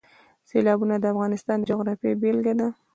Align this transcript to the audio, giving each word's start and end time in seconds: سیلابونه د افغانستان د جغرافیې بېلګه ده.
سیلابونه 0.49 0.95
د 0.99 1.05
افغانستان 1.13 1.57
د 1.61 1.67
جغرافیې 1.69 2.19
بېلګه 2.21 2.53
ده. 2.59 2.67